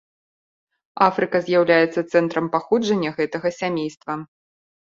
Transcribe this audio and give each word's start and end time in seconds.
Афрыка 1.07 1.41
з'яўляецца 1.49 1.99
цэнтрам 2.11 2.45
паходжання 2.57 3.15
гэтага 3.21 3.55
сямейства. 3.61 4.21